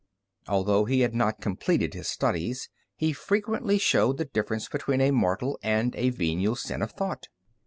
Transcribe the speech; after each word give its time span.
Although 0.47 0.85
he 0.85 1.01
had 1.01 1.13
not 1.13 1.41
completed 1.41 1.93
his 1.93 2.07
studies, 2.07 2.69
he 2.95 3.13
frequently 3.13 3.77
showed 3.77 4.17
the 4.17 4.25
difference 4.25 4.67
between 4.67 4.99
a 4.99 5.11
mortal 5.11 5.59
and 5.61 5.95
a 5.95 6.09
venial 6.09 6.55
sin 6.55 6.81
of 6.81 6.93
thought. 6.93 7.27